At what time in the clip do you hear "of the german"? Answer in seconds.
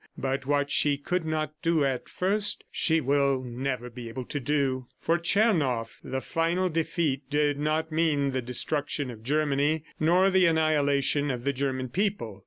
11.29-11.89